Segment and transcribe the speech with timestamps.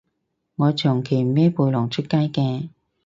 [0.55, 2.69] 我長期孭背囊出街嘅